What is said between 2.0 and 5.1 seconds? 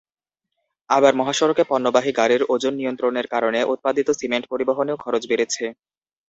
গাড়ির ওজন নিয়ন্ত্রণের কারণে উৎপাদিত সিমেন্ট পরিবহনেও